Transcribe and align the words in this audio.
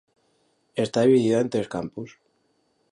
Està 0.85 1.03
dividida 1.09 1.43
en 1.47 1.53
tres 1.57 1.71
campus. 1.77 2.19